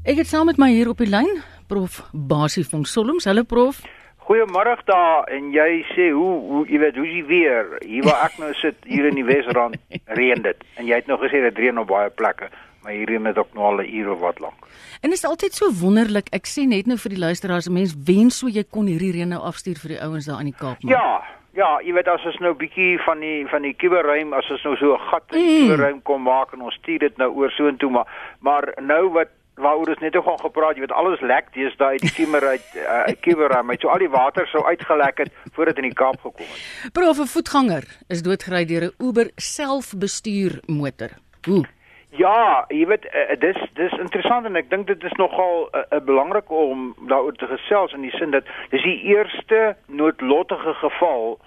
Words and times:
Ek 0.00 0.16
het 0.16 0.30
saam 0.30 0.46
met 0.48 0.56
my 0.56 0.70
hier 0.72 0.88
op 0.88 1.00
die 1.02 1.10
lyn 1.12 1.42
Prof 1.68 1.98
Basie 2.16 2.62
van 2.64 2.86
Solms. 2.88 3.26
Hallo 3.28 3.42
Prof. 3.44 3.82
Goeiemôre 4.24 4.78
daar 4.88 5.26
en 5.28 5.50
jy 5.52 5.82
sê 5.92 6.06
hoe 6.16 6.30
hoe 6.48 6.62
jy 6.70 6.78
weet 6.80 6.96
hoe 6.96 7.04
jy 7.04 7.20
weer 7.28 7.66
hier 7.84 8.06
waar 8.08 8.22
ek 8.30 8.38
nou 8.40 8.48
sit 8.56 8.78
hier 8.88 9.10
in 9.10 9.18
die 9.20 9.26
Wesrand 9.28 9.76
reën 10.18 10.40
dit 10.46 10.64
en 10.80 10.88
jy 10.88 11.02
het 11.02 11.10
nog 11.10 11.20
gesê 11.20 11.42
dit 11.44 11.60
reën 11.66 11.82
op 11.82 11.90
baie 11.92 12.08
plekke 12.08 12.48
maar 12.80 12.96
hier 12.96 13.12
reën 13.12 13.28
dit 13.28 13.42
ook 13.42 13.52
nou 13.52 13.66
al 13.74 13.82
'n 13.84 13.92
uur 13.92 14.10
of 14.14 14.20
wat 14.20 14.40
lank. 14.40 14.64
En 15.02 15.12
is 15.12 15.24
altyd 15.24 15.52
so 15.52 15.68
wonderlik. 15.68 16.32
Ek 16.32 16.48
sê 16.48 16.64
net 16.64 16.86
nou 16.86 16.96
vir 16.96 17.10
die 17.10 17.20
luisteraars, 17.20 17.68
mense 17.68 17.96
wens 18.06 18.38
so 18.38 18.48
jy 18.48 18.64
kon 18.64 18.86
hierdie 18.86 19.12
reën 19.12 19.28
nou 19.28 19.42
afstuur 19.42 19.76
vir 19.84 19.88
die 19.88 20.00
ouens 20.00 20.24
daar 20.24 20.40
in 20.40 20.48
die 20.48 20.56
Kaap. 20.56 20.80
Man. 20.82 20.92
Ja, 20.92 21.20
ja, 21.52 21.80
jy 21.84 21.92
weet 21.92 22.08
as 22.08 22.24
ons 22.24 22.38
nou 22.38 22.54
bietjie 22.54 22.98
van 23.04 23.20
die 23.20 23.46
van 23.50 23.62
die 23.62 23.74
kuberruim 23.74 24.32
as 24.32 24.50
ons 24.50 24.64
nou 24.64 24.76
so 24.76 24.94
'n 24.94 25.08
gat 25.10 25.24
in 25.32 25.38
die 25.38 25.60
mm. 25.60 25.68
kuberruim 25.68 26.02
kom 26.02 26.22
maak 26.22 26.52
en 26.52 26.62
ons 26.62 26.74
stuur 26.74 26.98
dit 26.98 27.16
nou 27.18 27.30
oor 27.34 27.50
so 27.50 27.66
intoe 27.66 27.90
maar 27.90 28.06
maar 28.40 28.72
nou 28.80 29.10
wat 29.12 29.28
waaroor 29.60 29.92
ons 29.94 30.04
net 30.04 30.16
ook 30.16 30.26
al 30.26 30.36
gepraat, 30.36 30.76
jy 30.76 30.84
weet 30.86 30.92
alles 31.02 31.20
lek 31.20 31.50
deesdae 31.54 31.96
uit 31.96 32.04
die 32.04 32.12
kimmer 32.16 32.46
uit 32.46 32.68
uh, 32.76 33.02
kuberruim. 33.20 33.74
So 33.80 33.88
al 33.88 34.04
die 34.04 34.12
water 34.12 34.46
sou 34.50 34.64
uitgelek 34.64 35.24
het 35.24 35.34
voordat 35.56 35.76
in 35.82 35.88
die 35.90 35.96
Kaap 35.96 36.20
gekom 36.20 36.46
het. 36.46 36.92
Prof 36.92 37.18
'n 37.18 37.32
voetganger 37.34 37.84
is 38.08 38.22
doodgery 38.22 38.64
deur 38.64 38.88
'n 38.88 38.94
Uber 38.98 39.30
selfbestuur 39.36 40.60
motor. 40.66 41.10
Hoe? 41.44 41.64
Ja, 42.10 42.64
jy 42.68 42.86
weet 42.90 43.04
uh, 43.04 43.36
dis 43.38 43.58
dis 43.78 43.92
interessant 44.02 44.46
en 44.46 44.56
ek 44.58 44.70
dink 44.70 44.86
dit 44.86 45.04
is 45.06 45.12
nogal 45.12 45.68
uh, 45.70 45.84
uh, 45.94 46.00
belangrik 46.02 46.50
om 46.50 46.90
daaroor 47.06 47.36
te 47.38 47.46
gesels 47.46 47.92
in 47.94 48.02
die 48.02 48.16
sin 48.18 48.34
dat 48.34 48.48
dis 48.70 48.82
die 48.82 48.98
eerste 49.14 49.76
noodlottige 49.86 50.74
geval 50.74 51.38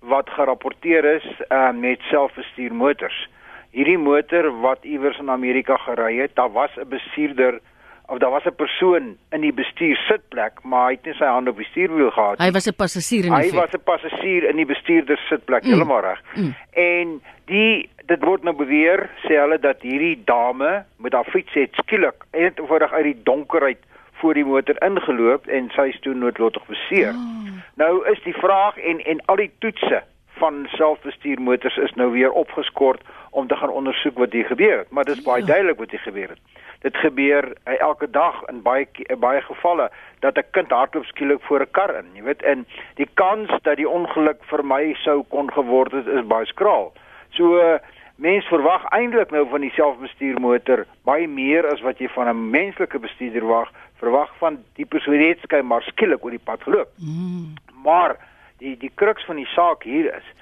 wat 0.00 0.30
gerapporteer 0.30 1.04
is 1.04 1.26
uh, 1.48 1.70
met 1.70 2.00
selfbestuur 2.08 2.72
motors. 2.74 3.28
Hierdie 3.70 3.98
motor 3.98 4.50
wat 4.60 4.84
iewers 4.84 5.18
in 5.18 5.30
Amerika 5.30 5.76
gery 5.76 6.16
het, 6.18 6.34
daar 6.34 6.52
was 6.52 6.70
'n 6.76 6.88
bestuurder 6.88 7.60
of 8.06 8.18
daar 8.18 8.30
was 8.30 8.44
'n 8.44 8.54
persoon 8.54 9.16
in 9.30 9.40
die 9.40 9.52
bestuursitplek, 9.52 10.62
maar 10.62 10.86
hy 10.86 10.92
het 10.92 11.04
nie 11.04 11.14
sy 11.14 11.24
hand 11.24 11.48
op 11.48 11.56
die 11.56 11.66
stuurwiel 11.66 12.10
gehad 12.10 12.38
nie. 12.38 12.46
Hy 12.46 12.52
was 12.52 12.66
'n 12.66 12.74
passasier 12.74 13.24
in 13.24 13.34
die 13.34 13.50
Hy 13.50 13.50
was 13.50 13.72
'n 13.72 13.82
passasier 13.84 14.48
in 14.48 14.56
die 14.56 14.66
bestuurdersitplek, 14.66 15.62
mm. 15.62 15.68
heeltemal 15.68 16.00
reg. 16.00 16.22
Mm. 16.34 16.54
En 16.70 17.22
die 17.44 17.90
dit 18.06 18.22
word 18.22 18.42
nou 18.42 18.54
beweer 18.54 19.10
sê 19.26 19.34
hulle 19.34 19.58
dat 19.58 19.82
hierdie 19.82 20.22
dame 20.24 20.84
met 20.96 21.12
haar 21.12 21.24
fiets 21.24 21.52
het 21.52 21.74
skielik 21.74 22.24
eenvoudig 22.30 22.92
uit 22.92 23.04
die 23.04 23.22
donker 23.22 23.62
uit 23.62 23.82
voor 24.12 24.34
die 24.34 24.44
motor 24.44 24.76
ingeloop 24.82 25.46
en 25.46 25.70
sy 25.74 25.88
is 25.88 26.00
toe 26.00 26.14
noodlottig 26.14 26.66
beseer. 26.66 27.14
Oh. 27.14 27.50
Nou 27.74 28.10
is 28.10 28.22
die 28.22 28.34
vraag 28.34 28.76
en 28.76 29.04
en 29.04 29.20
al 29.24 29.36
die 29.36 29.50
toetse 29.58 30.02
van 30.36 30.66
selfbestuurmotors 30.68 31.76
is 31.76 31.92
nou 31.94 32.10
weer 32.10 32.30
opgeskort 32.30 33.00
om 33.30 33.46
te 33.46 33.56
gaan 33.56 33.70
ondersoek 33.70 34.18
wat 34.18 34.32
hier 34.32 34.44
gebeur 34.44 34.78
het, 34.78 34.90
maar 34.90 35.04
dit 35.04 35.16
is 35.16 35.24
baie 35.24 35.40
ja. 35.40 35.46
duidelik 35.46 35.78
wat 35.78 35.90
hier 35.90 36.00
gebeur 36.00 36.28
het. 36.28 36.40
Dit 36.80 36.96
gebeur 36.96 37.44
uh, 37.48 37.80
elke 37.80 38.10
dag 38.10 38.42
in 38.52 38.62
baie 38.62 38.86
uh, 38.98 39.16
baie 39.16 39.40
gevalle 39.40 39.90
dat 40.20 40.36
'n 40.36 40.50
kind 40.50 40.70
hardloop 40.70 41.04
skielik 41.04 41.42
voor 41.42 41.60
'n 41.60 41.70
kar 41.70 41.94
in, 41.94 42.08
jy 42.14 42.22
weet, 42.22 42.42
en 42.42 42.66
die 42.94 43.08
kans 43.14 43.50
dat 43.62 43.76
die 43.76 43.88
ongeluk 43.88 44.44
vir 44.44 44.64
my 44.64 44.94
sou 44.94 45.24
kon 45.28 45.52
geword 45.52 45.92
het 45.92 46.06
is 46.06 46.26
baie 46.26 46.46
skraal. 46.46 46.92
So 47.30 47.56
uh, 47.58 47.78
mens 48.16 48.46
verwag 48.46 48.84
eintlik 48.84 49.30
nou 49.30 49.48
van 49.48 49.60
die 49.60 49.72
selfbestuurmotor 49.76 50.86
baie 51.04 51.28
meer 51.28 51.66
as 51.72 51.80
wat 51.80 51.98
jy 51.98 52.08
van 52.08 52.28
'n 52.28 52.50
menslike 52.50 52.98
bestuurder 52.98 53.46
wag, 53.46 53.72
verwag 53.98 54.30
van 54.38 54.58
die 54.74 54.86
persoon 54.86 55.18
net 55.18 55.38
skei 55.40 55.62
maar 55.62 55.82
skielik 55.82 56.24
oor 56.24 56.30
die 56.30 56.44
pad 56.44 56.62
geloop. 56.62 56.88
Mm. 56.96 57.54
Maar 57.84 58.16
die 58.58 58.76
die 58.76 58.92
kruks 58.94 59.24
van 59.24 59.36
die 59.36 59.48
saak 59.54 59.82
hier 59.82 60.10
is 60.16 60.34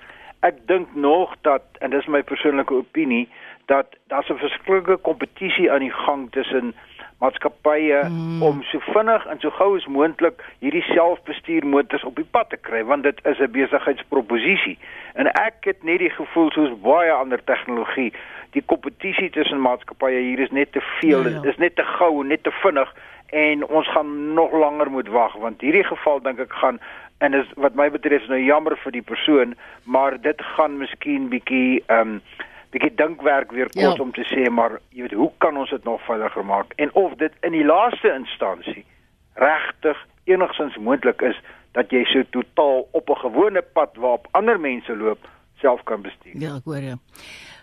ek 0.44 0.60
dink 0.68 0.94
nog 0.94 1.34
dat 1.40 1.62
en 1.80 1.90
dis 1.90 2.06
my 2.06 2.22
persoonlike 2.22 2.74
opinie 2.74 3.28
dat 3.66 3.96
daar 4.12 4.24
'n 4.28 4.38
verskillende 4.38 4.96
kompetisie 4.96 5.72
aan 5.72 5.80
die 5.80 5.96
gang 6.04 6.30
tussen 6.30 6.74
maatskappye 7.18 8.02
mm. 8.08 8.42
om 8.42 8.62
so 8.62 8.78
vinnig 8.78 9.26
en 9.26 9.40
so 9.40 9.50
gou 9.50 9.76
as 9.76 9.86
moontlik 9.86 10.42
hierdie 10.58 10.82
selfbestuurmotors 10.82 12.04
op 12.04 12.16
die 12.16 12.28
pad 12.36 12.50
te 12.50 12.56
kry 12.56 12.84
want 12.84 13.02
dit 13.02 13.20
is 13.24 13.38
'n 13.38 13.50
besigheidsproposisie 13.50 14.78
en 15.14 15.26
ek 15.32 15.64
het 15.70 15.82
net 15.82 15.98
die 15.98 16.10
gevoel 16.10 16.50
soos 16.50 16.80
baie 16.80 17.12
ander 17.12 17.44
tegnologie 17.44 18.12
die 18.50 18.62
kompetisie 18.66 19.30
tussen 19.30 19.60
maatskappye 19.60 20.20
hier 20.20 20.40
is 20.40 20.50
net 20.50 20.72
te 20.72 20.80
veel 21.00 21.22
ja, 21.22 21.28
ja. 21.28 21.42
is 21.50 21.56
net 21.56 21.76
te 21.76 21.84
gou 21.84 22.24
net 22.24 22.42
te 22.42 22.50
vinnig 22.50 22.94
en 23.26 23.66
ons 23.66 23.88
gaan 23.90 24.34
nog 24.34 24.52
langer 24.52 24.90
moet 24.90 25.08
wag 25.08 25.32
want 25.36 25.60
hierdie 25.60 25.84
geval 25.84 26.20
dink 26.22 26.38
ek 26.38 26.52
gaan 26.52 26.80
en 27.24 27.36
is 27.40 27.52
wat 27.66 27.76
my 27.78 27.88
betref 27.94 28.26
nou 28.28 28.40
jammer 28.40 28.76
vir 28.84 28.92
die 28.96 29.04
persoon, 29.12 29.54
maar 29.84 30.18
dit 30.20 30.42
gaan 30.56 30.78
miskien 30.82 31.30
bietjie 31.32 31.82
ehm 31.86 32.18
um, 32.18 32.18
bietjie 32.74 32.94
dinkwerk 32.98 33.52
weer 33.54 33.70
kos 33.70 33.94
ja. 33.94 34.02
om 34.02 34.10
te 34.12 34.24
sê 34.26 34.48
maar 34.50 34.80
jy 34.90 35.06
weet 35.06 35.18
hoe 35.18 35.30
kan 35.44 35.56
ons 35.60 35.70
dit 35.70 35.84
nog 35.86 36.02
veiliger 36.08 36.46
maak 36.46 36.72
en 36.82 36.90
of 36.98 37.14
dit 37.20 37.36
in 37.46 37.54
die 37.54 37.66
laaste 37.66 38.10
instansie 38.10 38.82
regtig 39.38 40.00
enigsins 40.30 40.76
moontlik 40.88 41.22
is 41.22 41.38
dat 41.78 41.92
jy 41.94 42.02
so 42.10 42.26
totaal 42.34 42.86
op 42.90 43.10
'n 43.10 43.20
gewone 43.22 43.62
pad 43.62 43.96
waarop 43.96 44.28
ander 44.32 44.60
mense 44.60 44.96
loop 44.96 45.28
self 45.60 45.82
kan 45.84 46.02
bestuur. 46.02 46.34
Ja, 46.38 46.56
ek 46.56 46.64
hoor 46.64 46.82
jou. 46.82 46.98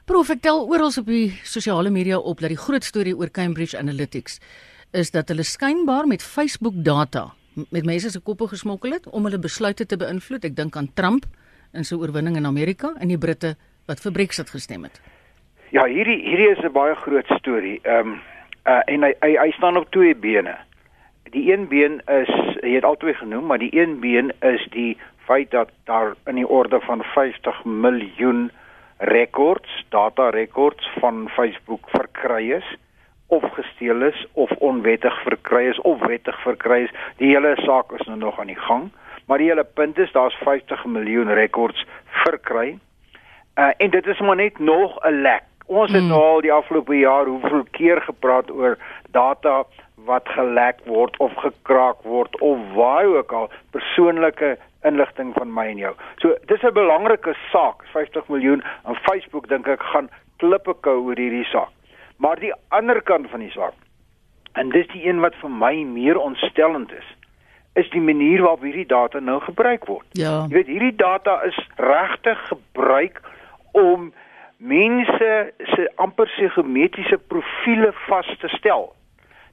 Prof, 0.05 0.29
ek 0.29 0.41
tel 0.41 0.67
oral 0.67 0.91
op 0.99 1.05
die 1.05 1.29
sosiale 1.43 1.89
media 1.89 2.17
op 2.17 2.39
dat 2.39 2.49
die 2.49 2.57
groot 2.57 2.83
storie 2.83 3.16
oor 3.16 3.31
Cambridge 3.31 3.78
Analytics 3.78 4.39
is 4.91 5.11
dat 5.11 5.28
hulle 5.28 5.43
skynbaar 5.43 6.07
met 6.07 6.23
Facebook 6.23 6.73
data 6.75 7.31
met 7.69 7.85
mense 7.85 8.09
se 8.09 8.19
koppe 8.19 8.47
gesmokkel 8.47 8.91
het 8.91 9.07
om 9.07 9.23
hulle 9.23 9.39
besluite 9.39 9.85
te 9.85 9.97
beïnvloed. 9.97 10.45
Ek 10.45 10.55
dink 10.55 10.75
aan 10.75 10.89
Trump 10.94 11.25
en 11.73 11.83
sy 11.83 11.95
oorwinning 11.95 12.38
in 12.38 12.45
Amerika 12.45 12.94
en 12.99 13.07
die 13.07 13.17
Britte 13.17 13.55
wat 13.88 14.01
vir 14.03 14.11
Brexit 14.11 14.49
gestem 14.49 14.83
het. 14.83 15.01
Ja, 15.72 15.85
hierdie 15.85 16.19
hierdie 16.25 16.51
is 16.51 16.63
'n 16.63 16.72
baie 16.72 16.95
groot 16.95 17.27
storie. 17.39 17.79
Ehm 17.83 18.07
um, 18.07 18.19
uh, 18.66 18.81
en 18.85 19.03
hy, 19.03 19.13
hy 19.22 19.35
hy 19.38 19.51
staan 19.51 19.77
op 19.77 19.91
twee 19.91 20.16
bene. 20.16 20.57
Die 21.31 21.51
een 21.51 21.67
been 21.67 22.01
is 22.07 22.31
jy 22.61 22.75
het 22.75 22.83
albei 22.83 23.13
genoem, 23.13 23.45
maar 23.45 23.57
die 23.57 23.75
een 23.75 23.99
been 23.99 24.33
is 24.41 24.67
die 24.72 24.97
feit 25.25 25.51
dat 25.51 25.69
daar 25.85 26.16
in 26.25 26.35
die 26.35 26.47
orde 26.47 26.79
van 26.79 27.03
50 27.03 27.63
miljoen 27.66 28.51
rekords, 28.97 29.85
data 29.89 30.29
rekords 30.29 30.89
van 30.99 31.29
Facebook 31.29 31.89
verkry 31.89 32.51
is 32.51 32.78
of 33.31 33.44
gesteel 33.56 34.02
is 34.02 34.25
of 34.34 34.52
onwettig 34.59 35.22
verkry 35.24 35.68
is 35.69 35.81
of 35.81 36.00
wettig 36.08 36.42
verkry 36.44 36.84
is. 36.84 36.96
Die 37.18 37.31
hele 37.31 37.56
saak 37.64 37.92
is 37.96 38.08
nou 38.08 38.18
nog 38.19 38.40
aan 38.40 38.52
die 38.52 38.59
gang. 38.59 38.90
Maar 39.25 39.38
die 39.38 39.47
hele 39.47 39.64
punt 39.64 39.97
is 39.97 40.12
daar's 40.12 40.36
50 40.44 40.86
miljoen 40.86 41.34
rekords 41.34 41.86
verkry. 42.25 42.80
Uh, 43.56 43.70
en 43.78 43.90
dit 43.90 44.08
is 44.08 44.20
maar 44.20 44.36
net 44.36 44.59
nog 44.59 45.00
'n 45.08 45.22
lek. 45.22 45.44
Ons 45.66 45.91
het 45.91 46.02
mm. 46.02 46.08
nou 46.08 46.22
al 46.22 46.41
die 46.41 46.52
afgelope 46.52 46.97
jaar 46.97 47.25
hoeveel 47.25 47.64
keer 47.72 48.02
gepraat 48.02 48.52
oor 48.52 48.78
data 49.12 49.64
wat 50.06 50.28
gelek 50.30 50.80
word 50.86 51.18
of 51.18 51.31
gekraak 51.36 52.02
word 52.03 52.40
of 52.40 52.59
waar 52.74 53.06
ook 53.06 53.31
al 53.31 53.50
persoonlike 53.70 54.58
inligting 54.84 55.34
van 55.34 55.53
my 55.53 55.66
en 55.66 55.78
jou. 55.78 55.96
So 56.16 56.36
dis 56.46 56.62
'n 56.62 56.74
belangrike 56.74 57.36
saak. 57.52 57.86
50 57.94 58.28
miljoen 58.28 58.64
aan 58.84 58.96
Facebook 58.96 59.47
dink 59.47 59.68
ek 59.68 59.84
gaan 59.84 60.09
klippe 60.38 60.74
kou 60.80 60.97
oor 61.06 61.16
hierdie 61.16 61.46
saak. 61.46 61.70
Maar 62.22 62.40
die 62.40 62.54
ander 62.70 63.02
kant 63.02 63.30
van 63.30 63.42
die 63.42 63.52
saak 63.52 63.74
en 64.59 64.70
dis 64.70 64.88
die 64.92 65.08
een 65.08 65.22
wat 65.24 65.36
vir 65.40 65.50
my 65.50 65.74
meer 65.88 66.18
ontstellend 66.20 66.92
is, 66.92 67.08
is 67.80 67.90
die 67.90 68.02
manier 68.04 68.42
waarop 68.44 68.66
hierdie 68.68 68.86
data 68.86 69.20
nou 69.24 69.40
gebruik 69.42 69.86
word. 69.88 70.08
Ja. 70.20 70.44
Jy 70.52 70.58
weet 70.59 70.72
hierdie 70.74 70.96
data 70.96 71.38
is 71.48 71.58
regtig 71.80 72.42
gebruik 72.50 73.22
om 73.72 74.12
mense 74.58 75.30
se 75.74 75.88
amper 75.96 76.28
psigometiese 76.36 77.18
profile 77.32 77.94
vas 78.08 78.28
te 78.44 78.52
stel 78.58 78.92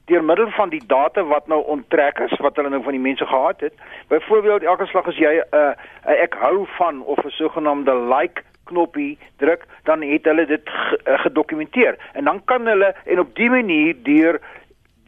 deur 0.09 0.23
middel 0.25 0.49
van 0.57 0.69
die 0.73 0.81
data 0.87 1.23
wat 1.29 1.47
nou 1.47 1.59
onttrek 1.69 2.19
is 2.25 2.33
wat 2.41 2.57
hulle 2.57 2.71
nou 2.73 2.81
van 2.83 2.95
die 2.97 3.01
mense 3.01 3.25
gehad 3.25 3.59
het. 3.61 3.73
Byvoorbeeld 4.09 4.63
elke 4.63 4.87
slag 4.89 5.07
as 5.07 5.17
jy 5.21 5.33
'n 5.37 5.45
uh, 5.55 5.73
uh, 6.05 6.21
ek 6.25 6.33
hou 6.41 6.65
van 6.77 7.01
of 7.01 7.17
'n 7.25 7.29
sogenaamde 7.29 7.93
like 8.15 8.41
knoppie 8.69 9.17
druk, 9.41 9.65
dan 9.89 10.05
het 10.05 10.29
hulle 10.29 10.45
dit 10.45 10.69
eh, 10.69 11.19
gedokumenteer. 11.25 11.97
En 12.13 12.29
dan 12.29 12.41
kan 12.45 12.67
hulle 12.67 12.93
en 13.05 13.19
op 13.19 13.35
die 13.35 13.49
manier 13.49 13.95
deur 14.03 14.39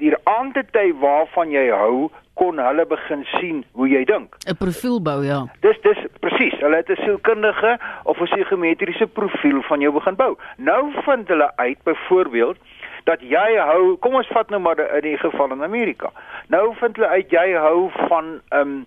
deur 0.02 0.18
aan 0.24 0.52
te 0.52 0.64
dui 0.74 0.94
waarvan 0.98 1.52
jy 1.54 1.68
hou, 1.70 2.10
kon 2.40 2.58
hulle 2.58 2.86
begin 2.90 3.22
sien 3.38 3.64
hoe 3.78 3.88
jy 3.90 4.02
dink. 4.10 4.36
'n 4.50 4.58
Profiel 4.58 4.98
bou, 5.02 5.20
ja. 5.26 5.46
Dis 5.62 5.78
dis 5.86 6.00
presies. 6.24 6.58
Hulle 6.60 6.82
het 6.82 6.90
'n 6.90 7.02
sielkundige 7.06 7.78
of 8.04 8.20
'n 8.20 8.30
psigometriese 8.32 9.08
profiel 9.08 9.62
van 9.62 9.80
jou 9.80 9.94
begin 9.94 10.16
bou. 10.16 10.38
Nou 10.58 10.92
vind 11.06 11.28
hulle 11.28 11.52
uit 11.56 11.84
byvoorbeeld 11.84 12.58
dat 13.04 13.22
jy 13.22 13.58
hou, 13.58 13.98
kom 13.98 14.16
ons 14.16 14.28
vat 14.28 14.50
nou 14.50 14.62
maar 14.62 14.80
in 14.80 15.02
die 15.02 15.18
geval 15.18 15.52
in 15.52 15.64
Amerika. 15.64 16.12
Nou 16.48 16.74
vind 16.76 16.96
hulle 16.96 17.08
uit 17.08 17.30
jy 17.30 17.54
hou 17.54 17.90
van 18.08 18.42
ehm 18.50 18.62
um, 18.62 18.86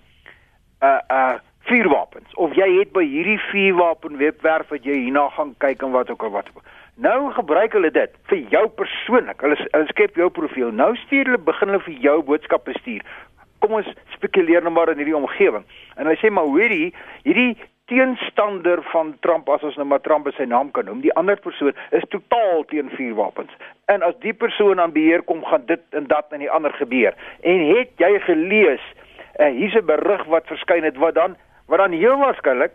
'n 0.81 0.87
uh, 0.87 1.01
'n 1.09 1.15
uh, 1.15 1.39
vuurwapens 1.69 2.35
of 2.35 2.55
jy 2.59 2.69
het 2.79 2.93
by 2.97 3.05
hierdie 3.09 3.39
vuurwapen 3.51 4.17
webwerf 4.21 4.73
wat 4.75 4.85
jy 4.85 4.97
hierna 5.07 5.29
gaan 5.37 5.55
kyk 5.65 5.83
en 5.83 5.95
wat 5.97 6.11
ook 6.11 6.23
al 6.23 6.35
wat 6.39 6.51
nou 6.95 7.19
gebruik 7.35 7.73
hulle 7.73 7.91
dit 7.91 8.17
vir 8.31 8.43
jou 8.55 8.65
persoonlik 8.81 9.45
hulle 9.47 9.59
hulle 9.65 9.93
skep 9.93 10.17
jou 10.21 10.31
profiel 10.31 10.73
nou 10.73 10.93
stuur 11.05 11.31
hulle 11.31 11.45
begin 11.51 11.73
hulle 11.73 11.87
vir 11.89 12.01
jou 12.09 12.17
boodskappe 12.31 12.77
stuur 12.81 13.05
kom 13.65 13.79
ons 13.81 13.93
spekuleer 14.17 14.63
nou 14.63 14.75
maar 14.75 14.93
in 14.93 15.01
hierdie 15.03 15.17
omgewing 15.17 15.65
en 15.97 16.05
hulle 16.05 16.21
sê 16.21 16.31
maar 16.31 16.51
hoorie 16.51 16.93
hierdie 17.25 17.55
teenstander 17.87 18.81
van 18.93 19.17
Trump 19.21 19.49
as 19.53 19.65
ons 19.67 19.77
nou 19.77 19.87
maar 19.89 20.01
Trump 20.01 20.25
by 20.25 20.33
sy 20.39 20.47
naam 20.49 20.71
kan 20.73 20.87
noem. 20.89 21.03
Die 21.05 21.13
ander 21.21 21.37
persoon 21.37 21.77
is 21.97 22.05
totaal 22.13 22.65
teen 22.71 22.89
vuurwapens. 22.95 23.53
En 23.93 24.05
as 24.07 24.17
die 24.25 24.33
persoon 24.33 24.81
aan 24.81 24.95
beheer 24.95 25.25
kom, 25.29 25.45
gaan 25.45 25.67
dit 25.69 25.83
en 25.93 26.09
dat 26.09 26.33
en 26.33 26.41
die 26.41 26.51
ander 26.51 26.73
gebeur. 26.79 27.17
En 27.45 27.67
het 27.75 27.93
jy 28.01 28.13
gelees, 28.25 28.85
uh, 29.37 29.51
hier's 29.53 29.77
'n 29.77 29.85
berig 29.85 30.25
wat 30.33 30.49
verskyn 30.49 30.85
het 30.85 30.97
wat 30.97 31.15
dan 31.15 31.37
wat 31.67 31.79
dan 31.79 31.93
heel 31.93 32.17
waarskynlik 32.19 32.73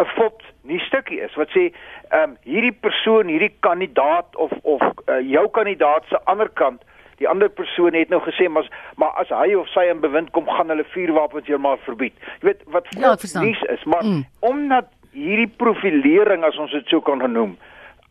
'n 0.00 0.08
fop 0.16 0.42
nie 0.62 0.80
stukkie 0.80 1.20
is 1.20 1.34
wat 1.34 1.48
sê 1.48 1.72
ehm 2.10 2.30
um, 2.30 2.36
hierdie 2.42 2.72
persoon, 2.72 3.28
hierdie 3.28 3.54
kandidaat 3.60 4.36
of 4.36 4.52
of 4.62 4.82
uh, 4.82 5.20
jou 5.20 5.48
kandidaat 5.48 6.04
se 6.08 6.24
ander 6.24 6.48
kant 6.48 6.82
Die 7.22 7.28
ander 7.28 7.48
persoon 7.48 7.94
het 7.94 8.08
nou 8.08 8.18
gesê 8.20 8.48
maar 8.48 8.66
maar 8.96 9.12
as 9.20 9.28
hy 9.28 9.54
of 9.54 9.68
sy 9.68 9.84
in 9.90 10.00
bewind 10.00 10.30
kom 10.30 10.48
gaan 10.48 10.68
hulle 10.68 10.84
vuurwapens 10.84 11.46
heeltemal 11.46 11.78
verbied. 11.84 12.16
Jy 12.40 12.48
weet 12.48 12.62
wat 12.66 12.88
ja, 12.90 13.14
nuus 13.40 13.62
is, 13.62 13.84
maar 13.84 14.02
mm. 14.04 14.24
omdat 14.40 14.88
hierdie 15.12 15.52
profilering 15.56 16.42
as 16.44 16.58
ons 16.58 16.72
dit 16.72 16.88
sou 16.88 17.02
kan 17.02 17.20
genoem 17.20 17.54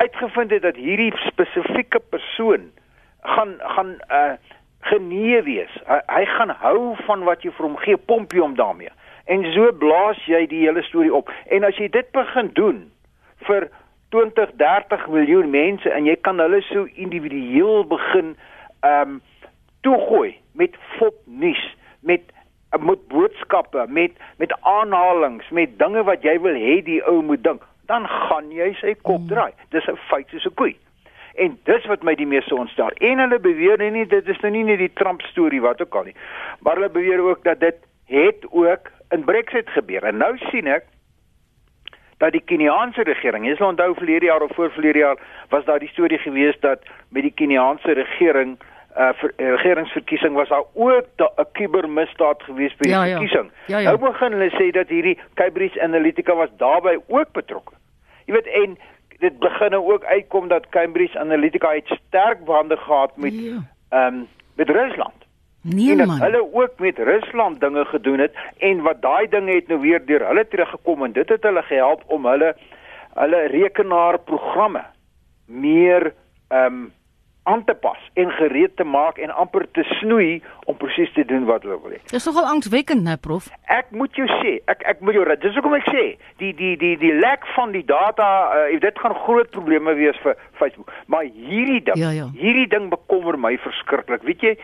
uitgevind 0.01 0.51
het 0.51 0.61
dat 0.61 0.79
hierdie 0.79 1.11
spesifieke 1.27 1.99
persoon 2.13 2.71
gaan 3.35 3.57
gaan 3.75 3.97
uh 4.09 4.33
genee 4.81 5.41
wees. 5.45 5.73
Hy, 5.85 5.99
hy 6.09 6.23
gaan 6.25 6.49
hou 6.57 6.95
van 7.05 7.21
wat 7.27 7.43
jy 7.45 7.51
vir 7.53 7.65
hom 7.67 7.75
gee, 7.83 7.97
pomp 8.09 8.31
jy 8.33 8.41
hom 8.41 8.55
daarmee. 8.57 8.89
En 9.31 9.45
so 9.55 9.71
blaas 9.79 10.19
jy 10.27 10.43
die 10.51 10.65
hele 10.65 10.83
storie 10.83 11.13
op. 11.15 11.29
En 11.47 11.63
as 11.63 11.77
jy 11.79 11.87
dit 11.93 12.09
begin 12.15 12.49
doen 12.57 12.81
vir 13.47 13.69
20, 14.11 14.51
30 14.59 15.07
miljoen 15.13 15.49
mense 15.53 15.89
en 15.89 16.07
jy 16.09 16.17
kan 16.25 16.41
hulle 16.43 16.59
so 16.67 16.87
individueel 16.99 17.85
begin 17.87 18.35
ehm 18.81 19.15
um, 19.15 19.19
toegooi 19.81 20.35
met 20.53 20.75
fopnuus, 20.97 21.61
met 22.05 22.21
met 22.79 23.07
boodskappe, 23.07 23.85
met 23.87 24.11
met 24.37 24.53
aanhalings, 24.61 25.49
met 25.49 25.79
dinge 25.79 26.03
wat 26.03 26.23
jy 26.27 26.35
wil 26.43 26.55
hê 26.55 26.77
die 26.85 26.99
ou 27.07 27.21
moet 27.25 27.43
dink, 27.43 27.63
dan 27.89 28.07
gaan 28.07 28.51
jy 28.51 28.69
sy 28.79 28.93
kop 29.01 29.23
mm. 29.23 29.31
draai. 29.31 29.51
Dis 29.73 29.87
'n 29.87 29.97
feit 30.11 30.27
soos 30.29 30.45
'n 30.45 30.55
koei. 30.55 30.75
En 31.35 31.59
dis 31.63 31.85
wat 31.85 32.03
my 32.03 32.15
die 32.15 32.27
meeste 32.27 32.55
ontstel. 32.55 32.91
En 32.99 33.19
hulle 33.19 33.39
beweer 33.39 33.77
nie, 33.77 33.91
nie 33.91 34.05
dit 34.05 34.27
is 34.27 34.39
nou 34.41 34.51
nie 34.51 34.63
net 34.63 34.77
die 34.77 34.93
Trump 34.93 35.21
storie 35.21 35.61
wat 35.61 35.81
ook 35.81 35.95
al 35.95 36.03
nie. 36.03 36.15
Maar 36.59 36.75
hulle 36.75 36.89
beweer 36.89 37.19
ook 37.19 37.43
dat 37.43 37.59
dit 37.59 37.77
het 38.05 38.45
ook 38.49 38.91
in 39.11 39.23
Brexit 39.23 39.69
gebeur. 39.69 40.03
En 40.03 40.17
nou 40.17 40.37
sien 40.37 40.67
ek 40.67 40.87
dat 42.21 42.31
die 42.31 42.43
Keniaanse 42.45 43.03
regering, 43.03 43.47
jy 43.47 43.55
sal 43.57 43.73
onthou 43.73 43.93
verlede 43.97 44.25
jaar 44.29 44.43
of 44.45 44.53
voor 44.55 44.71
verlede 44.71 44.99
jaar 44.99 45.17
was 45.49 45.65
daar 45.65 45.79
die 45.79 45.89
storie 45.89 46.19
gewees 46.21 46.59
dat 46.59 46.85
met 47.09 47.25
die 47.25 47.33
Keniaanse 47.33 47.97
regering 47.97 48.59
uh 48.91 49.13
ver, 49.15 49.31
uh, 49.37 49.55
regeringsverkiesing 49.55 50.33
was 50.35 50.49
daar 50.49 50.63
ook 50.73 51.07
'n 51.17 51.45
kubermisdaad 51.51 52.43
gewees 52.43 52.75
by 52.75 52.83
die 52.83 52.91
ja, 52.91 53.03
ja. 53.03 53.17
verkiesing. 53.17 53.51
Ja, 53.67 53.77
ja. 53.77 53.91
Nou 53.91 54.11
begin 54.11 54.31
hulle 54.31 54.49
sê 54.49 54.71
dat 54.71 54.89
hierdie 54.89 55.19
Cambridge 55.33 55.81
Analytica 55.81 56.35
was 56.35 56.49
daarbey 56.57 56.99
ook 57.07 57.31
betrokke. 57.31 57.73
Jy 58.25 58.33
weet 58.33 58.47
en 58.47 58.77
dit 59.19 59.39
begin 59.39 59.71
nou 59.71 59.93
ook 59.93 60.03
uitkom 60.03 60.47
dat 60.47 60.69
Cambridge 60.69 61.19
Analytica 61.19 61.73
het 61.73 61.87
sterk 62.07 62.45
bande 62.45 62.77
gehad 62.77 63.17
met 63.17 63.33
ja. 63.33 63.49
ehm 63.49 63.61
ja. 63.89 64.07
um, 64.07 64.27
met 64.55 64.69
Rusland. 64.69 65.20
Nee 65.61 65.95
man. 65.95 66.21
Hulle 66.21 66.53
ook 66.53 66.79
met 66.79 66.97
Rusland 66.97 67.59
dinge 67.59 67.85
gedoen 67.85 68.19
het 68.19 68.33
en 68.57 68.81
wat 68.81 69.01
daai 69.01 69.27
dinge 69.29 69.53
het 69.55 69.67
nou 69.67 69.79
weer 69.79 70.05
deur 70.05 70.27
hulle 70.27 70.47
teruggekom 70.47 71.03
en 71.03 71.11
dit 71.11 71.29
het 71.29 71.43
hulle 71.43 71.61
gehelp 71.61 72.03
om 72.07 72.25
hulle 72.25 72.55
hulle 73.13 73.41
rekenaarprogramme 73.47 74.83
meer 75.45 76.13
ehm 76.47 76.65
um, 76.65 76.91
aan 77.43 77.63
te 77.65 77.73
pas 77.73 77.97
en 78.13 78.29
gereed 78.31 78.75
te 78.75 78.83
maak 78.83 79.17
en 79.17 79.31
amper 79.33 79.65
te 79.73 79.83
snoei 79.97 80.41
om 80.69 80.77
presies 80.77 81.09
te 81.13 81.23
doen 81.25 81.47
wat 81.49 81.63
hulle 81.65 81.79
wil 81.81 81.95
hê. 81.95 81.99
Dis 82.11 82.27
nogal 82.29 82.45
angswekkend, 82.51 83.01
né, 83.01 83.15
prof? 83.17 83.47
Ek 83.73 83.89
moet 83.97 84.13
jou 84.19 84.27
sê, 84.43 84.59
ek 84.69 84.85
ek 84.91 85.01
moet 85.01 85.17
jou 85.17 85.23
raad. 85.25 85.41
Dis 85.41 85.57
hoekom 85.57 85.73
ek 85.79 85.87
sê, 85.89 86.03
die 86.43 86.51
die 86.57 86.75
die 86.77 86.93
die 87.01 87.13
lek 87.17 87.47
van 87.55 87.73
die 87.73 87.83
data, 87.87 88.27
uh, 88.53 88.77
dit 88.83 89.01
gaan 89.01 89.17
groot 89.25 89.49
probleme 89.55 89.95
wees 89.97 90.19
vir 90.21 90.37
Facebook. 90.61 90.93
Maar 91.09 91.25
hierdie 91.25 91.81
ding, 91.89 91.97
ja, 91.97 92.13
ja. 92.13 92.29
hierdie 92.37 92.67
ding 92.69 92.91
bekommer 92.93 93.39
my 93.41 93.55
verskriklik. 93.65 94.21
Weet 94.27 94.45
jy, 94.45 94.55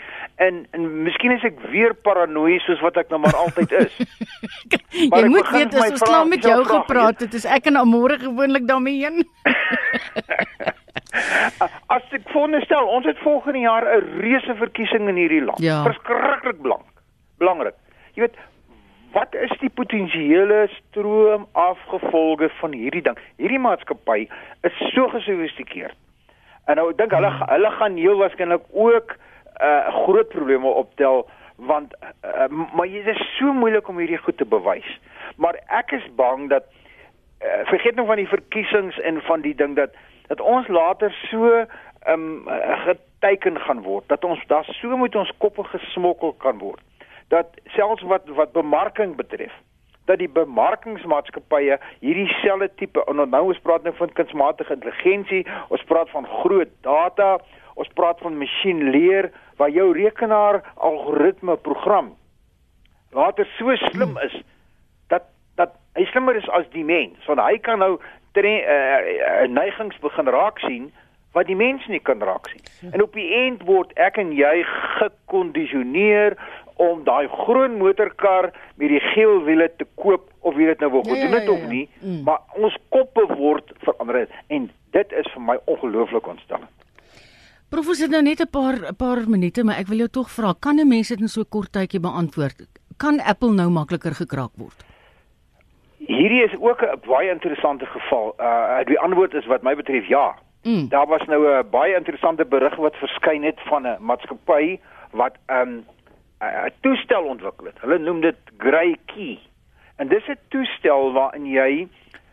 en 0.46 0.66
en 0.78 0.88
miskien 1.08 1.34
is 1.34 1.50
ek 1.50 1.58
weer 1.74 1.98
paranoïes 2.06 2.66
soos 2.70 2.84
wat 2.86 3.02
ek 3.02 3.10
nou 3.10 3.24
maar 3.26 3.42
altyd 3.42 3.74
is. 3.82 4.02
jy 5.18 5.26
moet 5.34 5.50
weet 5.50 5.74
as 5.74 5.98
ons 5.98 6.06
klaar 6.06 6.30
met 6.30 6.46
jou 6.46 6.62
gepraat 6.70 7.26
het, 7.26 7.42
is 7.42 7.50
ek 7.58 7.72
en 7.74 7.82
Amore 7.82 8.22
gewoonlik 8.22 8.70
daarmee 8.70 9.02
heen. 9.02 9.26
As 11.96 12.04
ek 12.12 12.30
voorstel, 12.34 12.88
ons 12.88 13.06
het 13.06 13.18
volgende 13.24 13.60
jaar 13.60 13.86
'n 13.86 14.20
reuse 14.22 14.56
verkiesing 14.56 15.08
in 15.08 15.16
hierdie 15.16 15.44
land. 15.44 15.60
Ja. 15.60 15.84
Verskriklik 15.84 16.62
belang. 16.62 16.84
Belangrik. 17.38 17.76
Jy 18.14 18.22
weet, 18.22 18.38
wat 19.12 19.36
is 19.36 19.54
die 19.60 19.70
potensiële 19.70 20.70
stroom 20.70 21.48
afgevolge 21.52 22.50
van 22.60 22.72
hierdie 22.72 23.02
ding? 23.02 23.18
Hierdie 23.38 23.60
maatskappy 23.60 24.28
is 24.62 24.78
so 24.94 25.08
gesofistikeerd. 25.08 25.96
En 26.66 26.76
nou 26.76 26.90
ek 26.92 26.98
dink 26.98 27.12
hulle 27.12 27.30
hmm. 27.32 27.50
hulle 27.50 27.72
gaan 27.72 27.96
heel 27.96 28.18
waarskynlik 28.18 28.64
ook 28.72 29.16
uh, 29.62 29.88
groot 30.04 30.30
probleme 30.30 30.68
optel 30.68 31.30
want 31.58 31.94
uh, 32.22 32.48
maar 32.74 32.88
dit 32.88 33.08
is 33.08 33.38
so 33.38 33.54
moeilik 33.54 33.88
om 33.88 33.98
hierdie 33.98 34.18
goed 34.22 34.38
te 34.38 34.46
bewys. 34.46 35.00
Maar 35.42 35.58
ek 35.80 35.92
is 35.92 36.06
bang 36.16 36.50
dat 36.50 36.68
uh, 37.42 37.64
vergeet 37.72 37.96
nou 37.96 38.06
van 38.08 38.22
die 38.22 38.28
verkiesings 38.30 39.00
en 39.00 39.22
van 39.26 39.42
die 39.42 39.56
ding 39.56 39.76
dat 39.76 39.96
dat 40.28 40.42
ons 40.42 40.68
later 40.68 41.14
so 41.30 41.66
um 42.08 42.44
geteken 42.86 43.60
gaan 43.60 43.82
word 43.82 44.08
dat 44.08 44.24
ons 44.26 44.44
daar 44.48 44.68
so 44.80 44.98
met 44.98 45.16
ons 45.16 45.32
koppe 45.38 45.64
gesmokkel 45.64 46.34
kan 46.44 46.60
word 46.64 46.84
dat 47.28 47.48
selfs 47.76 48.04
wat 48.04 48.28
wat 48.40 48.52
bemarking 48.52 49.16
betref 49.16 49.54
dat 50.08 50.22
die 50.22 50.30
bemarkingsmaatskappye 50.32 51.78
hierdie 52.00 52.30
selfde 52.40 52.70
tipe 52.80 53.04
nou 53.14 53.44
ons 53.50 53.64
praat 53.66 53.84
nou 53.84 53.94
van 54.00 54.14
kunsmatige 54.20 54.78
intelligensie 54.78 55.44
ons 55.68 55.84
praat 55.90 56.12
van 56.16 56.28
groot 56.42 56.72
data 56.88 57.38
ons 57.76 57.90
praat 58.00 58.22
van 58.26 58.38
masjien 58.40 58.88
leer 58.96 59.32
waar 59.60 59.74
jou 59.74 59.90
rekenaar 59.98 60.62
algoritme 60.76 61.58
program 61.68 62.14
later 63.12 63.50
so 63.58 63.76
slim 63.90 64.18
is 64.24 64.40
dat 65.14 65.28
dat 65.60 65.76
hy 65.98 66.06
slimmer 66.12 66.40
is 66.40 66.50
as 66.60 66.70
die 66.76 66.86
mens 66.88 67.28
want 67.32 67.44
hy 67.44 67.58
kan 67.68 67.84
nou 67.84 67.98
tre 68.32 68.54
uh, 68.62 69.48
neigings 69.48 69.98
begin 70.00 70.28
raak 70.28 70.60
sien 70.60 70.92
wat 71.38 71.48
die 71.48 71.56
mens 71.56 71.86
nie 71.88 72.00
kan 72.00 72.22
raak 72.24 72.48
sien. 72.50 72.64
En 72.94 73.04
op 73.04 73.14
die 73.14 73.28
end 73.46 73.62
word 73.68 73.92
ek 74.02 74.18
en 74.18 74.32
jy 74.34 74.64
gekondisioneer 74.98 76.38
om 76.82 77.04
daai 77.04 77.28
groen 77.28 77.78
motorkar 77.82 78.52
met 78.78 78.90
die 78.94 79.02
geel 79.14 79.44
wiele 79.46 79.68
te 79.78 79.86
koop 80.02 80.30
of 80.46 80.58
jy 80.58 80.72
dit 80.72 80.82
nou 80.86 80.92
wil 80.96 81.06
ja, 81.06 81.14
doen 81.14 81.36
dit 81.38 81.44
ja, 81.44 81.52
ja, 81.52 81.52
of 81.52 81.70
nie, 81.70 81.86
mm. 82.02 82.24
maar 82.26 82.42
ons 82.56 82.78
koppe 82.94 83.26
word 83.34 83.74
verander 83.86 84.26
en 84.54 84.70
dit 84.98 85.16
is 85.22 85.30
vir 85.34 85.46
my 85.52 85.58
ongelooflik 85.66 86.28
ontstellend. 86.34 86.74
Prof, 87.68 87.90
ons 87.92 88.00
het 88.00 88.14
nou 88.14 88.22
net 88.24 88.40
'n 88.42 88.48
paar 88.48 88.78
'n 88.80 88.96
paar 88.96 89.28
minute, 89.28 89.64
maar 89.64 89.80
ek 89.80 89.88
wil 89.88 89.98
jou 89.98 90.10
tog 90.10 90.30
vra, 90.32 90.54
kan 90.60 90.80
'n 90.80 90.88
mens 90.88 91.10
dit 91.10 91.20
in 91.20 91.28
so 91.28 91.44
kort 91.44 91.72
tydjie 91.72 92.00
beantwoord? 92.00 92.66
Kan 92.98 93.20
Apple 93.20 93.54
nou 93.54 93.70
makliker 93.70 94.16
gekraak 94.16 94.52
word? 94.56 94.87
Hierdie 96.08 96.44
is 96.44 96.56
ook 96.60 96.82
'n 96.82 97.00
baie 97.06 97.30
interessante 97.30 97.86
geval. 97.86 98.36
Uh 98.40 98.86
die 98.86 99.00
antwoord 99.00 99.34
is 99.34 99.46
wat 99.46 99.62
my 99.62 99.76
betref 99.76 100.08
ja. 100.08 100.36
Mm. 100.64 100.90
Daar 100.90 101.08
was 101.08 101.26
nou 101.26 101.48
'n 101.48 101.70
baie 101.70 101.96
interessante 101.96 102.46
berig 102.46 102.76
wat 102.76 102.96
verskyn 102.96 103.44
het 103.44 103.60
van 103.66 103.88
'n 103.88 103.98
maatskappy 104.00 104.80
wat 105.12 105.36
'n 105.48 105.54
um, 105.54 105.86
'n 106.40 106.72
toestel 106.82 107.24
ontwikkel 107.24 107.66
het. 107.66 107.82
Hulle 107.82 107.98
noem 107.98 108.22
dit 108.22 108.36
Grey 108.58 108.98
Key. 109.06 109.40
En 109.96 110.08
dis 110.08 110.28
'n 110.28 110.40
toestel 110.48 111.12
waarin 111.14 111.46
jy 111.46 111.88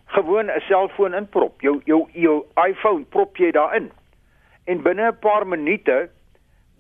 gewoon 0.07 0.47
'n 0.47 0.61
selfoon 0.61 1.15
inprop. 1.15 1.61
Jou 1.61 1.81
jou 1.85 2.09
jou 2.13 2.45
iPhone 2.69 3.05
prop 3.05 3.37
jy 3.37 3.51
daarin. 3.51 3.91
En 4.65 4.83
binne 4.83 5.07
'n 5.07 5.19
paar 5.19 5.47
minute 5.47 6.11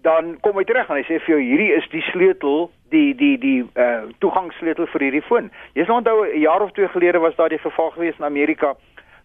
dan 0.04 0.36
kom 0.40 0.58
hy 0.60 0.64
terug 0.68 0.90
en 0.90 0.98
hy 1.00 1.04
sê 1.08 1.18
vir 1.24 1.32
jou 1.34 1.40
hierdie 1.40 1.70
is 1.72 1.86
die 1.92 2.02
sleutel 2.10 2.66
die 2.92 3.14
die 3.16 3.36
die 3.40 3.60
uh 3.80 4.02
toegangssleutel 4.20 4.88
vir 4.92 5.06
hierdie 5.06 5.24
foon. 5.28 5.48
Jy 5.78 5.86
sal 5.88 6.02
onthou 6.02 6.26
'n 6.26 6.42
jaar 6.42 6.62
of 6.62 6.74
twee 6.76 6.88
gelede 6.92 7.22
was 7.24 7.36
daar 7.36 7.48
die 7.48 7.62
geval 7.62 7.90
gewees 7.96 8.18
in 8.18 8.28
Amerika 8.28 8.74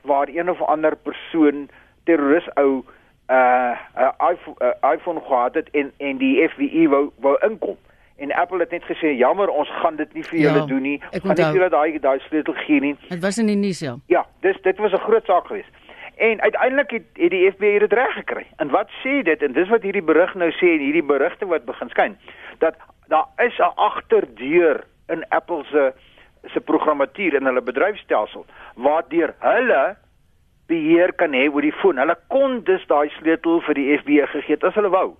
waar 0.07 0.31
een 0.31 0.49
of 0.49 0.61
ander 0.61 0.95
persoon 0.95 1.67
terroris 2.05 2.47
ou 2.55 2.83
uh 3.29 3.75
'n 4.05 4.31
iPhone, 4.31 4.57
uh, 4.63 4.93
iPhone 4.95 5.19
gehad 5.27 5.53
het 5.53 5.69
en 5.71 5.91
en 5.97 6.17
die 6.17 6.47
FBI 6.47 6.87
wou 6.87 7.11
wou 7.19 7.35
inkom. 7.49 7.77
En 8.17 8.33
Apple 8.33 8.59
het 8.59 8.71
net 8.71 8.83
gesê 8.83 9.15
jammer 9.17 9.49
ons 9.49 9.69
gaan 9.81 9.95
dit 9.95 10.13
nie 10.13 10.23
vir 10.23 10.39
julle 10.39 10.59
ja, 10.59 10.65
doen 10.65 10.81
nie. 10.81 10.99
Gaan 11.11 11.35
nie 11.35 11.59
vir 11.59 11.69
daai 11.69 11.99
daai 11.99 12.19
sleutel 12.19 12.53
gee 12.53 12.79
nie. 12.79 12.95
Dit 13.09 13.21
was 13.21 13.37
in 13.37 13.45
die 13.45 13.55
nuus 13.55 13.79
ja. 13.79 13.95
Ja, 14.05 14.25
dis 14.41 14.61
dit 14.61 14.77
was 14.77 14.91
'n 14.91 15.05
groot 15.07 15.25
saak 15.25 15.47
geweest. 15.47 15.71
En 16.19 16.41
uiteindelik 16.41 16.91
het, 16.91 17.03
het 17.13 17.31
die 17.31 17.51
FBI 17.51 17.79
dit 17.79 17.93
reg 17.93 18.13
gekry. 18.13 18.47
En 18.55 18.69
wat 18.69 18.89
sê 19.03 19.21
dit? 19.23 19.41
En 19.41 19.53
dis 19.55 19.69
wat 19.71 19.85
hierdie 19.87 20.03
berig 20.03 20.33
nou 20.35 20.49
sê 20.51 20.73
en 20.75 20.81
hierdie 20.83 21.03
berigte 21.03 21.47
wat 21.47 21.65
begin 21.65 21.89
skyn 21.89 22.17
dat 22.59 22.75
daar 23.07 23.27
is 23.45 23.57
'n 23.57 23.71
agterdeur 23.75 24.83
in 25.07 25.23
Apple 25.29 25.63
se 25.71 25.93
se 26.51 26.59
programmatuur 26.59 27.33
in 27.33 27.45
hulle 27.45 27.61
bedryfstelsel 27.61 28.45
waardeur 28.75 29.33
hulle 29.39 29.95
beheer 30.67 31.13
kan 31.13 31.33
hê 31.33 31.47
oor 31.47 31.61
die 31.61 31.79
foon. 31.81 31.97
Hulle 31.97 32.17
kon 32.27 32.63
dus 32.63 32.85
daai 32.87 33.09
sleutel 33.09 33.61
vir 33.61 33.73
die 33.73 33.97
FBI 33.97 34.27
gegee 34.27 34.55
het 34.55 34.63
as 34.63 34.75
hulle 34.75 34.89
wou. 34.89 35.15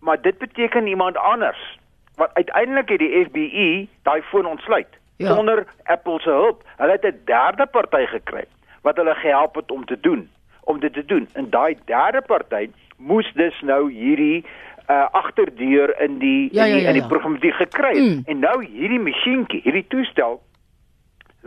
Maar 0.00 0.20
dit 0.22 0.38
beteken 0.38 0.86
iemand 0.86 1.16
anders 1.16 1.78
wat 2.16 2.34
uiteindelik 2.34 2.88
het 2.88 2.98
die 2.98 3.24
FBI 3.24 3.88
daai 4.02 4.22
foon 4.22 4.46
ontsluit 4.46 4.92
ja. 5.16 5.34
sonder 5.34 5.66
Apple 5.84 6.20
se 6.20 6.30
hulp. 6.30 6.62
Hulle 6.76 6.92
het 6.92 7.04
'n 7.04 7.20
derde 7.24 7.66
party 7.66 8.06
gekry 8.06 8.44
wat 8.84 9.00
hulle 9.00 9.14
gehelp 9.14 9.54
het 9.56 9.70
om 9.72 9.84
te 9.84 9.96
doen, 10.00 10.28
om 10.64 10.80
dit 10.80 10.92
te 10.92 11.04
doen. 11.04 11.28
En 11.32 11.50
daai 11.50 11.76
derde 11.84 12.22
party 12.22 12.68
moes 12.96 13.32
dus 13.34 13.60
nou 13.60 13.92
hierdie 13.92 14.44
uh 14.88 15.06
agterdeur 15.16 15.94
in 16.00 16.18
die 16.18 16.48
ja, 16.52 16.64
in 16.64 16.72
die 16.72 16.74
ja, 16.74 16.76
ja, 16.76 16.76
ja. 16.76 16.88
in 16.88 16.98
die 17.00 17.06
programmatuur 17.08 17.54
gekry 17.54 17.94
mm. 17.98 18.22
en 18.26 18.38
nou 18.38 18.58
hierdie 18.64 19.00
masjienkie, 19.00 19.60
hierdie 19.64 19.86
toestel 19.88 20.42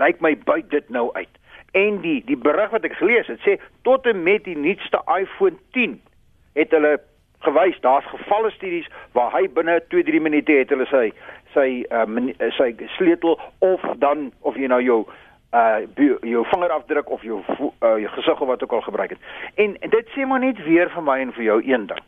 lyk 0.01 0.22
my 0.25 0.34
buit 0.46 0.70
dit 0.70 0.89
nou 0.89 1.10
uit. 1.13 1.29
En 1.77 2.00
die 2.01 2.24
die 2.25 2.38
berig 2.38 2.74
wat 2.74 2.86
ek 2.89 2.98
gelees 2.98 3.29
het 3.29 3.41
sê 3.46 3.60
tot 3.86 4.10
en 4.10 4.24
met 4.25 4.46
die 4.50 4.58
nuutste 4.58 5.01
iPhone 5.06 5.62
10 5.77 6.00
het 6.58 6.74
hulle 6.74 6.98
gewys 7.46 7.77
daar's 7.86 8.10
gevalle 8.10 8.50
studies 8.51 8.89
waar 9.13 9.29
hy 9.36 9.46
binne 9.53 9.77
2-3 9.94 10.22
minute 10.25 10.58
het 10.58 10.74
hulle 10.74 10.89
sy 10.89 11.06
sy 11.53 11.67
uh, 11.94 12.50
sy 12.58 12.72
sleutel 12.98 13.38
of 13.65 13.86
dan 14.01 14.32
of 14.41 14.58
jy 14.58 14.70
nou 14.74 14.82
jou 14.82 15.00
uh 15.53 15.79
jou 16.21 16.45
vingerafdruk 16.45 17.09
of 17.09 17.21
jou 17.23 17.41
uh, 17.83 17.97
jou 17.99 18.07
gesig 18.07 18.41
of 18.41 18.47
wat 18.47 18.63
ook 18.63 18.71
al 18.71 18.81
gebruik 18.81 19.09
het. 19.09 19.19
En, 19.55 19.77
en 19.79 19.89
dit 19.89 20.07
sê 20.15 20.25
maar 20.27 20.39
net 20.39 20.63
weer 20.63 20.89
vir 20.89 21.03
my 21.03 21.19
en 21.19 21.33
vir 21.33 21.43
jou 21.43 21.61
een 21.63 21.87
ding. 21.87 22.03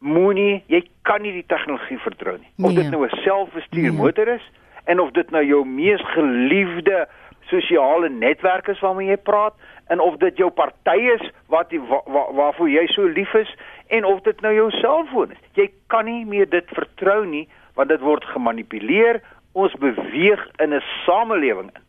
Moenie, 0.00 0.62
jy 0.66 0.82
kan 1.02 1.22
nie 1.22 1.32
die 1.32 1.46
tegnologie 1.46 1.98
vertrou 1.98 2.36
nie. 2.38 2.48
Of 2.58 2.72
nee. 2.72 2.82
dit 2.82 2.90
nou 2.90 3.04
'n 3.06 3.22
selfbestuur 3.24 3.92
nee. 3.92 3.98
motor 4.02 4.28
is 4.28 4.50
en 4.84 5.00
of 5.00 5.10
dit 5.10 5.30
nou 5.30 5.44
jou 5.44 5.64
mees 5.66 6.00
geliefde 6.12 7.08
sosiale 7.50 8.08
netwerk 8.08 8.68
is 8.68 8.80
waarmee 8.80 9.08
jy 9.08 9.16
praat 9.16 9.54
en 9.86 10.00
of 10.00 10.16
dit 10.16 10.36
jou 10.36 10.50
party 10.50 10.98
is 11.16 11.30
wat 11.46 11.72
waar, 11.72 12.02
waar, 12.06 12.34
waarvoor 12.34 12.70
jy 12.70 12.86
so 12.86 13.08
lief 13.08 13.34
is 13.34 13.50
en 13.88 14.04
of 14.04 14.20
dit 14.20 14.40
nou 14.40 14.54
jou 14.54 14.70
selfoon 14.70 15.30
is. 15.30 15.42
Jy 15.58 15.70
kan 15.86 16.04
nie 16.04 16.24
meer 16.24 16.48
dit 16.48 16.66
vertrou 16.76 17.24
nie 17.26 17.48
want 17.74 17.88
dit 17.88 18.00
word 18.00 18.24
gemanipuleer. 18.24 19.20
Ons 19.52 19.74
beweeg 19.82 20.42
in 20.62 20.74
'n 20.74 20.82
samelewing 21.06 21.70
in. 21.74 21.82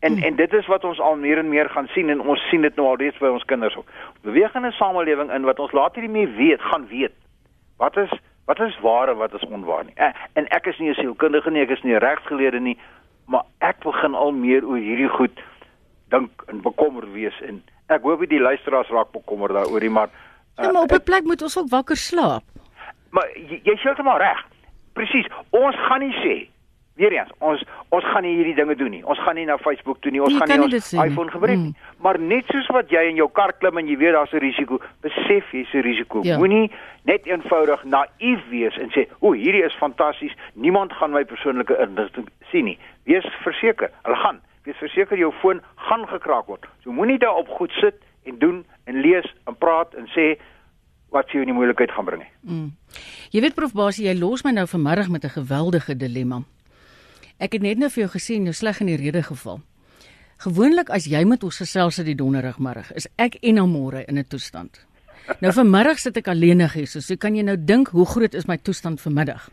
En 0.00 0.12
hmm. 0.12 0.22
en 0.22 0.36
dit 0.36 0.52
is 0.52 0.66
wat 0.66 0.84
ons 0.84 1.00
al 1.00 1.16
meer 1.16 1.38
en 1.38 1.48
meer 1.48 1.68
gaan 1.68 1.86
sien 1.86 2.08
en 2.08 2.20
ons 2.20 2.48
sien 2.48 2.62
dit 2.62 2.76
nou 2.76 2.86
al 2.88 2.96
reeds 2.96 3.18
by 3.18 3.26
ons 3.34 3.44
kinders 3.44 3.76
ook. 3.76 3.88
Beweeg 4.22 4.54
in 4.54 4.66
'n 4.66 4.72
samelewing 4.72 5.32
in 5.32 5.42
wat 5.42 5.58
ons 5.58 5.72
later 5.72 6.02
nie 6.02 6.10
meer 6.10 6.34
weet 6.34 6.62
gaan 6.62 6.86
weet. 6.86 7.12
Wat 7.76 7.96
is 7.96 8.10
wat 8.44 8.60
is 8.60 8.78
waar 8.80 9.08
en 9.08 9.16
wat 9.16 9.34
is 9.34 9.44
onwaar 9.44 9.84
nie. 9.84 9.94
En, 9.94 10.14
en 10.32 10.46
ek 10.48 10.66
is 10.66 10.78
nie 10.78 10.90
'n 10.90 10.94
sielkundige 10.94 11.50
nie, 11.50 11.62
ek 11.62 11.70
is 11.70 11.82
nie 11.82 11.98
regsgeleerde 11.98 12.60
nie, 12.60 12.78
maar 13.26 13.44
ek 13.58 13.82
begin 13.84 14.14
al 14.14 14.32
meer 14.32 14.64
oor 14.64 14.76
hierdie 14.76 15.08
goed 15.08 15.40
dink 16.08 16.30
en 16.46 16.60
bekommerd 16.60 17.12
wees 17.12 17.40
en 17.40 17.62
ek 17.86 18.02
hoop 18.02 18.24
die 18.28 18.40
luisteraars 18.40 18.88
raak 18.88 19.10
bekommerd 19.12 19.52
daaroor, 19.52 19.90
maar 19.90 20.08
uh, 20.08 20.64
ja, 20.64 20.72
maar 20.72 20.82
op 20.82 20.92
'n 20.92 21.02
plek 21.02 21.24
moet 21.24 21.42
ons 21.42 21.58
ook 21.58 21.68
wakker 21.68 21.96
slaap. 21.96 22.42
Maar 23.10 23.28
jy, 23.36 23.60
jy 23.62 23.76
sê 23.76 23.94
dit 23.96 24.04
maar 24.04 24.20
reg. 24.20 24.46
Presies. 24.92 25.26
Ons 25.50 25.76
gaan 25.76 26.00
nie 26.00 26.16
sê 26.24 26.48
weer 26.98 27.14
eens, 27.14 27.30
ons 27.38 27.62
ons 27.94 28.04
gaan 28.12 28.24
nie 28.26 28.34
hierdie 28.36 28.54
dinge 28.58 28.74
doen 28.76 28.90
nie. 28.92 29.00
Ons 29.06 29.20
gaan 29.24 29.38
nie 29.38 29.46
na 29.48 29.56
Facebook 29.62 30.00
toe 30.04 30.12
nie. 30.12 30.20
Ons 30.24 30.34
jy 30.34 30.40
gaan 30.42 30.64
nie 30.64 30.78
ons 30.78 30.90
iPhone 30.92 31.32
gebruik 31.32 31.56
nie. 31.56 31.70
Mm. 31.70 32.02
Maar 32.04 32.18
net 32.20 32.50
soos 32.52 32.66
wat 32.74 32.90
jy 32.92 33.04
in 33.12 33.20
jou 33.20 33.28
kar 33.32 33.54
klim 33.62 33.78
en 33.80 33.88
jy 33.88 33.96
weet 34.00 34.16
daar's 34.16 34.34
'n 34.34 34.42
risiko, 34.44 34.80
besef 35.06 35.52
jy 35.54 35.64
se 35.70 35.80
risiko. 35.86 36.20
Ja. 36.26 36.38
Moenie 36.38 36.70
net 37.04 37.26
eenvoudig 37.26 37.84
naïef 37.84 38.42
wees 38.50 38.76
en 38.76 38.90
sê, 38.90 39.06
"O, 39.20 39.32
hierdie 39.32 39.64
is 39.64 39.78
fantasties. 39.78 40.34
Niemand 40.54 40.92
gaan 40.92 41.12
my 41.12 41.24
persoonlike 41.24 41.74
inligting 41.80 42.28
sien 42.50 42.64
nie." 42.64 42.78
Wees 43.04 43.24
verseker, 43.42 43.90
hulle 44.02 44.16
gaan. 44.16 44.40
Wees 44.64 44.76
verseker 44.76 45.18
jou 45.18 45.32
foon 45.40 45.60
gaan 45.76 46.06
gekraak 46.06 46.46
word. 46.46 46.66
So 46.84 46.92
moenie 46.92 47.18
daarop 47.18 47.48
goed 47.48 47.72
sit 47.80 47.94
en 48.24 48.38
doen 48.38 48.66
en 48.84 49.00
lees 49.00 49.34
en 49.46 49.56
praat 49.56 49.94
en 49.94 50.06
sê 50.06 50.38
wat 51.10 51.30
jy 51.32 51.40
in 51.40 51.52
die 51.52 51.56
moeilikheid 51.56 51.90
gaan 51.90 52.04
bring 52.04 52.22
nie. 52.22 52.30
Mm. 52.42 52.70
Jy 53.30 53.40
weet 53.40 53.54
prof 53.54 53.72
Basie, 53.72 54.06
jy 54.08 54.18
los 54.18 54.44
my 54.44 54.50
nou 54.50 54.66
vanmiddag 54.66 55.08
met 55.08 55.24
'n 55.24 55.28
geweldige 55.40 55.96
dilemma. 55.96 56.42
Ek 57.38 57.52
het 57.54 57.62
net 57.62 57.78
nou 57.78 57.86
vir 57.94 58.02
jou 58.02 58.10
gesê 58.16 58.34
jy 58.34 58.52
sleg 58.52 58.80
in 58.82 58.88
die 58.90 58.98
rede 58.98 59.22
geval. 59.22 59.60
Gewoonlik 60.42 60.90
as 60.90 61.06
jy 61.06 61.20
met 61.26 61.44
ons 61.46 61.60
gesels 61.62 61.98
uit 62.00 62.08
die 62.10 62.16
donderigmiddag, 62.18 62.90
is 62.98 63.06
ek 63.18 63.38
en 63.46 63.58
Amore 63.62 64.04
in 64.08 64.18
'n 64.18 64.24
toestand. 64.26 64.80
Nou 65.40 65.52
vanmiddag 65.52 65.98
sit 65.98 66.16
ek 66.16 66.28
alleenig 66.28 66.72
hier, 66.72 66.86
so 66.86 67.16
kan 67.16 67.36
jy 67.36 67.42
nou 67.42 67.56
dink 67.56 67.88
hoe 67.88 68.06
groot 68.06 68.34
is 68.34 68.46
my 68.46 68.56
toestand 68.56 69.00
vanmiddag. 69.00 69.48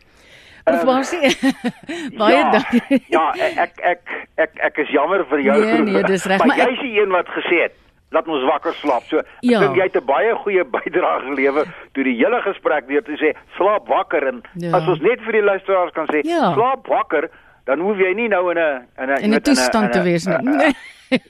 Of 0.66 0.82
um, 0.82 1.02
jy 1.22 1.30
baie 2.18 2.36
ja, 2.36 2.50
dankie. 2.50 3.02
Ja, 3.08 3.32
ek 3.34 3.78
ek 3.78 4.02
ek 4.34 4.50
ek 4.58 4.78
is 4.78 4.90
jammer 4.90 5.24
vir 5.30 5.40
jou. 5.40 5.64
Nee, 5.64 5.78
nee, 5.78 6.02
dis 6.02 6.24
reg, 6.24 6.38
maar, 6.38 6.48
maar 6.48 6.58
jy 6.58 6.72
is 6.72 6.80
die 6.80 7.00
een 7.00 7.10
wat 7.10 7.28
gesê 7.28 7.62
het 7.62 7.74
laat 8.10 8.26
ons 8.26 8.44
wakker 8.50 8.74
slaap. 8.74 9.02
So 9.10 9.22
ja. 9.40 9.60
dink 9.60 9.76
jy 9.76 9.86
het 9.86 9.96
'n 9.96 10.06
baie 10.06 10.34
goeie 10.34 10.64
bydrae 10.74 11.20
gelewer 11.30 11.66
toe 11.92 12.04
die 12.04 12.18
hele 12.18 12.42
gesprek 12.42 12.86
weer 12.86 13.02
te 13.02 13.14
sê 13.14 13.34
slaap 13.56 13.86
wakker 13.86 14.26
en 14.26 14.42
ja. 14.54 14.74
as 14.74 14.88
ons 14.88 15.00
net 15.00 15.22
vir 15.22 15.38
die 15.38 15.46
luisteraars 15.54 15.92
kan 15.92 16.06
sê 16.10 16.26
ja. 16.26 16.54
slaap 16.54 16.86
wakker 16.86 17.30
dan 17.66 17.82
hoef 17.82 17.98
jy 17.98 18.12
nie 18.14 18.28
nou 18.28 18.50
in 18.50 18.58
'n 18.58 18.86
in 19.02 19.10
'n 19.10 19.22
in 19.24 19.34
'n 19.34 19.42
toestand 19.42 19.92
te 19.92 20.02
wees 20.02 20.26
nie. 20.26 20.74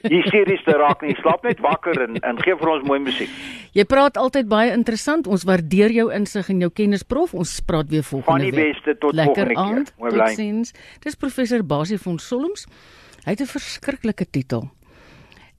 Jy 0.09 0.21
series 0.31 0.63
te 0.65 0.73
raak 0.73 1.01
nie. 1.01 1.15
Slaap 1.21 1.43
net 1.43 1.59
wakker 1.61 2.01
en 2.01 2.17
en 2.25 2.39
gee 2.41 2.55
vir 2.57 2.69
ons 2.69 2.87
mooi 2.87 2.99
musiek. 2.99 3.29
Jy 3.77 3.85
praat 3.85 4.17
altyd 4.17 4.47
baie 4.49 4.71
interessant. 4.73 5.27
Ons 5.27 5.43
waardeer 5.43 5.91
jou 5.91 6.07
insig 6.13 6.49
en 6.49 6.59
jou 6.59 6.71
kennis 6.73 7.03
prof. 7.03 7.33
Ons 7.33 7.59
praat 7.61 7.89
weer 7.89 8.03
volgende 8.03 8.43
week. 8.43 8.53
Van 8.53 8.63
die 8.63 8.73
beste 8.73 8.97
tot 8.97 9.13
Lekker 9.13 9.45
volgende 9.45 9.61
aand, 9.61 9.91
keer. 9.91 9.99
Mooi 9.99 10.11
bly. 10.11 10.25
Totsiens. 10.25 10.73
Dis 10.99 11.15
professor 11.15 11.63
Basie 11.63 11.99
van 11.99 12.17
Solms. 12.19 12.65
Hy 13.25 13.31
het 13.31 13.41
'n 13.41 13.53
verskriklike 13.53 14.25
titel. 14.31 14.69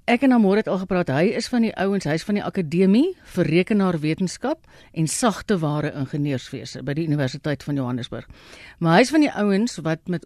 Ek 0.09 0.23
en 0.23 0.33
Amor 0.33 0.57
het 0.57 0.69
al 0.69 0.79
gepraat. 0.79 1.11
Hy 1.13 1.35
is 1.37 1.49
van 1.49 1.63
die 1.63 1.75
ouens, 1.77 2.05
hy's 2.05 2.25
van 2.25 2.35
die 2.35 2.45
Akademie 2.45 3.17
vir 3.35 3.45
Rekenaarwetenskap 3.45 4.59
en 4.93 5.07
Sagte 5.07 5.59
Ware 5.59 5.93
Ingenieurswese 5.93 6.83
by 6.83 6.95
die 6.95 7.05
Universiteit 7.05 7.63
van 7.63 7.77
Johannesburg. 7.77 8.25
Maar 8.79 8.97
hy's 8.97 9.11
van 9.11 9.21
die 9.21 9.33
ouens 9.37 9.77
wat 9.85 10.09
met 10.09 10.25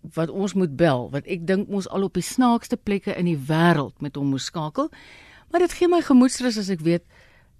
wat 0.00 0.30
ons 0.30 0.54
moet 0.54 0.76
bel, 0.76 1.10
wat 1.10 1.26
ek 1.26 1.46
dink 1.46 1.68
ons 1.68 1.88
al 1.88 2.06
op 2.08 2.14
die 2.14 2.24
snaakste 2.24 2.76
plekke 2.76 3.14
in 3.16 3.28
die 3.28 3.38
wêreld 3.48 4.00
met 4.00 4.16
hom 4.16 4.32
moet 4.32 4.44
skakel. 4.44 4.88
Maar 5.50 5.66
dit 5.66 5.72
gee 5.72 5.88
my 5.88 6.00
gemoedsrus 6.00 6.58
as 6.58 6.70
ek 6.70 6.80
weet 6.80 7.04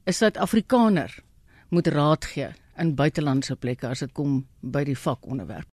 'n 0.07 0.13
Suid-Afrikaner 0.13 1.19
moet 1.69 1.87
raad 1.87 2.25
gee 2.25 2.49
in 2.79 2.95
buitelandse 2.95 3.57
plekke 3.57 3.89
as 3.89 3.99
dit 3.99 4.13
kom 4.13 4.47
by 4.61 4.85
die 4.85 4.97
vakonderwerp. 4.97 5.69